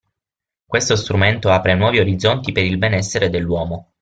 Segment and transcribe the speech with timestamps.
[0.65, 3.91] Questo strumento apre nuovi orizzonti per il benessere dell'uomo.